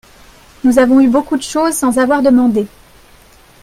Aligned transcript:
nous 0.63 0.79
avons 0.79 0.99
eu 0.99 1.07
beaucoup 1.07 1.37
de 1.37 1.43
choses 1.43 1.75
sans 1.75 1.99
avoir 1.99 2.23
demandé. 2.23 2.65